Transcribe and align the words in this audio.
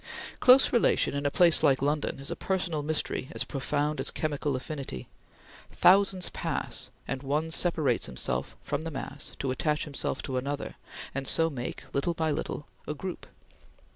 Close 0.39 0.73
relation 0.73 1.13
in 1.13 1.27
a 1.27 1.29
place 1.29 1.61
like 1.61 1.79
London 1.79 2.17
is 2.19 2.31
a 2.31 2.35
personal 2.35 2.81
mystery 2.81 3.29
as 3.33 3.43
profound 3.43 3.99
as 3.99 4.09
chemical 4.09 4.55
affinity. 4.55 5.07
Thousands 5.71 6.29
pass, 6.31 6.89
and 7.07 7.21
one 7.21 7.51
separates 7.51 8.07
himself 8.07 8.57
from 8.63 8.81
the 8.81 8.89
mass 8.89 9.33
to 9.37 9.51
attach 9.51 9.83
himself 9.83 10.23
to 10.23 10.37
another, 10.37 10.73
and 11.13 11.27
so 11.27 11.51
make, 11.51 11.83
little 11.93 12.15
by 12.15 12.31
little, 12.31 12.65
a 12.87 12.95
group. 12.95 13.27